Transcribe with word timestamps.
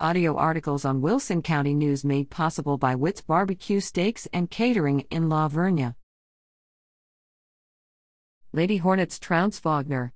Audio 0.00 0.36
articles 0.36 0.84
on 0.84 1.02
Wilson 1.02 1.40
County 1.40 1.72
News 1.72 2.04
made 2.04 2.28
possible 2.28 2.76
by 2.76 2.96
Witt's 2.96 3.20
Barbecue 3.20 3.78
Steaks 3.78 4.26
and 4.32 4.50
Catering 4.50 5.06
in 5.08 5.28
La 5.28 5.48
Vernia. 5.48 5.94
Lady 8.52 8.78
Hornets 8.78 9.20
trounce 9.20 9.60
Wagner. 9.60 10.12